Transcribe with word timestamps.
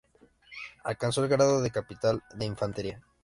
Alcanzó 0.83 1.21
el 1.23 1.29
grado 1.29 1.61
de 1.61 1.69
capitán 1.69 2.23
de 2.33 2.45
infantería. 2.47 3.03